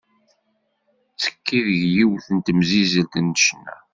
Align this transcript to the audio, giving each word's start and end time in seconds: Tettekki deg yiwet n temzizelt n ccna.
Tettekki 1.09 1.59
deg 1.67 1.81
yiwet 1.95 2.25
n 2.35 2.37
temzizelt 2.45 3.13
n 3.25 3.27
ccna. 3.39 3.75